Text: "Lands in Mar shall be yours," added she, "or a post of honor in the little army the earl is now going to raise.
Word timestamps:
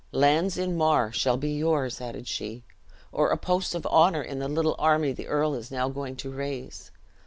"Lands 0.11 0.57
in 0.57 0.75
Mar 0.75 1.11
shall 1.11 1.37
be 1.37 1.51
yours," 1.53 2.01
added 2.01 2.27
she, 2.27 2.63
"or 3.11 3.29
a 3.29 3.37
post 3.37 3.75
of 3.75 3.85
honor 3.85 4.23
in 4.23 4.39
the 4.39 4.47
little 4.47 4.75
army 4.79 5.11
the 5.13 5.27
earl 5.27 5.53
is 5.53 5.69
now 5.69 5.89
going 5.89 6.15
to 6.15 6.31
raise. 6.31 6.89